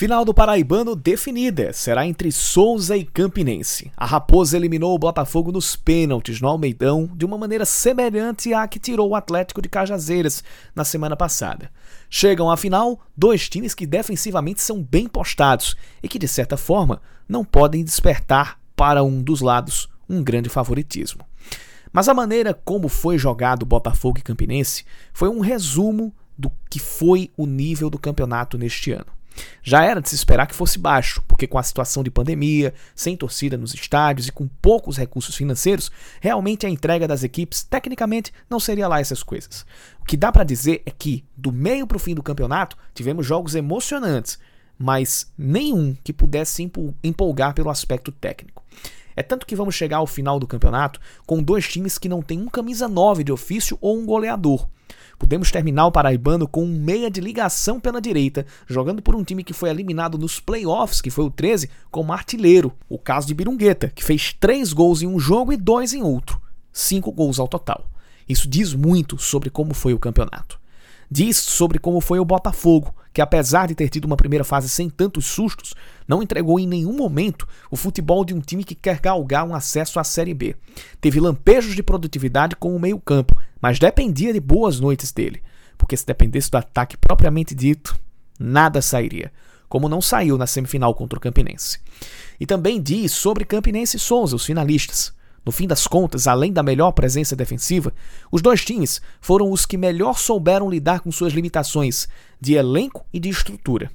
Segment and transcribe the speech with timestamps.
[0.00, 3.92] Final do Paraibano definida, será entre Souza e Campinense.
[3.94, 8.78] A Raposa eliminou o Botafogo nos pênaltis no Almeidão de uma maneira semelhante à que
[8.78, 10.42] tirou o Atlético de Cajazeiras
[10.74, 11.70] na semana passada.
[12.08, 17.02] Chegam à final dois times que defensivamente são bem postados e que, de certa forma,
[17.28, 21.26] não podem despertar para um dos lados um grande favoritismo.
[21.92, 24.82] Mas a maneira como foi jogado Botafogo e Campinense
[25.12, 29.19] foi um resumo do que foi o nível do campeonato neste ano.
[29.62, 33.16] Já era de se esperar que fosse baixo, porque com a situação de pandemia, sem
[33.16, 35.90] torcida nos estádios e com poucos recursos financeiros,
[36.20, 39.64] realmente a entrega das equipes tecnicamente não seria lá essas coisas.
[40.00, 43.26] O que dá para dizer é que, do meio para o fim do campeonato, tivemos
[43.26, 44.38] jogos emocionantes,
[44.78, 46.68] mas nenhum que pudesse
[47.04, 48.64] empolgar pelo aspecto técnico.
[49.14, 52.40] É tanto que vamos chegar ao final do campeonato com dois times que não têm
[52.40, 54.66] um camisa 9 de ofício ou um goleador.
[55.20, 59.44] Podemos terminar o Paraibano com um meia de ligação pela direita, jogando por um time
[59.44, 62.72] que foi eliminado nos playoffs, que foi o 13, como artilheiro.
[62.88, 66.40] O caso de Birungueta, que fez três gols em um jogo e dois em outro.
[66.72, 67.88] Cinco gols ao total.
[68.26, 70.58] Isso diz muito sobre como foi o campeonato.
[71.08, 74.88] Diz sobre como foi o Botafogo, que apesar de ter tido uma primeira fase sem
[74.88, 75.74] tantos sustos,
[76.08, 80.00] não entregou em nenhum momento o futebol de um time que quer galgar um acesso
[80.00, 80.56] à Série B.
[81.00, 85.42] Teve lampejos de produtividade com o meio-campo, mas dependia de boas noites dele,
[85.76, 87.98] porque se dependesse do ataque propriamente dito,
[88.38, 89.32] nada sairia,
[89.68, 91.78] como não saiu na semifinal contra o Campinense.
[92.38, 95.12] E também diz sobre Campinense e Souza, os finalistas.
[95.44, 97.92] No fim das contas, além da melhor presença defensiva,
[98.30, 102.08] os dois times foram os que melhor souberam lidar com suas limitações
[102.40, 103.90] de elenco e de estrutura.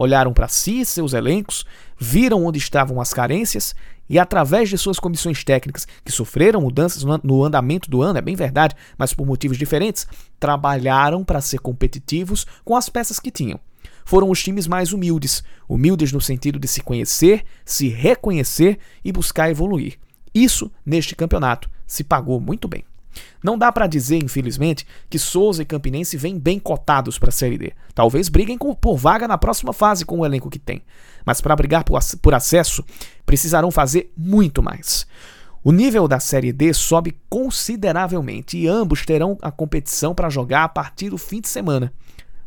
[0.00, 1.66] Olharam para si e seus elencos,
[1.98, 3.74] viram onde estavam as carências
[4.08, 8.36] e, através de suas comissões técnicas, que sofreram mudanças no andamento do ano, é bem
[8.36, 10.06] verdade, mas por motivos diferentes,
[10.38, 13.58] trabalharam para ser competitivos com as peças que tinham.
[14.04, 19.50] Foram os times mais humildes, humildes no sentido de se conhecer, se reconhecer e buscar
[19.50, 19.98] evoluir.
[20.32, 22.84] Isso, neste campeonato, se pagou muito bem.
[23.42, 27.58] Não dá para dizer, infelizmente, que Souza e Campinense vêm bem cotados para a Série
[27.58, 27.72] D.
[27.94, 30.82] Talvez briguem por vaga na próxima fase com o elenco que tem.
[31.24, 32.84] Mas para brigar por, acesso,
[33.24, 35.06] precisarão fazer muito mais.
[35.62, 40.68] O nível da Série D sobe consideravelmente e ambos terão a competição para jogar a
[40.68, 41.92] partir do fim de semana.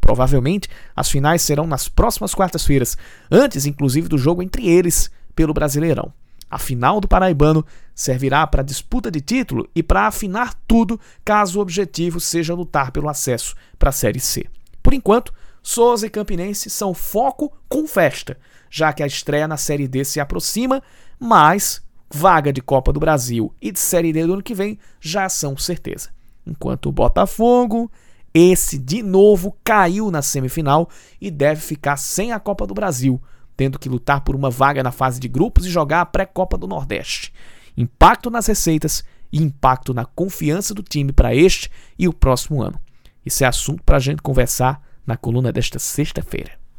[0.00, 2.96] Provavelmente, as finais serão nas próximas quartas-feiras,
[3.30, 6.12] antes inclusive do jogo entre eles pelo Brasileirão.
[6.50, 7.64] A final do Paraibano
[7.94, 13.08] servirá para disputa de título e para afinar tudo caso o objetivo seja lutar pelo
[13.08, 14.46] acesso para a Série C.
[14.82, 15.32] Por enquanto,
[15.62, 18.38] Souza e Campinense são foco com festa,
[18.70, 20.82] já que a estreia na Série D se aproxima,
[21.18, 25.28] mas vaga de Copa do Brasil e de Série D do ano que vem já
[25.28, 26.08] são certeza.
[26.46, 27.90] Enquanto o Botafogo,
[28.32, 30.88] esse de novo caiu na semifinal
[31.20, 33.20] e deve ficar sem a Copa do Brasil
[33.58, 36.68] tendo que lutar por uma vaga na fase de grupos e jogar a pré-copa do
[36.68, 37.32] Nordeste.
[37.76, 39.02] Impacto nas receitas
[39.32, 42.80] e impacto na confiança do time para este e o próximo ano.
[43.26, 46.52] Isso é assunto para a gente conversar na coluna desta sexta-feira.